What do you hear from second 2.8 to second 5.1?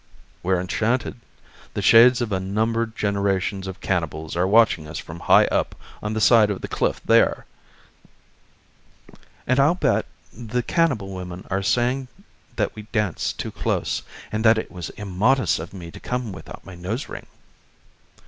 generations of cannibals are watching us